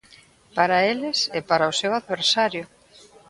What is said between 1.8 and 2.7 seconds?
adversario.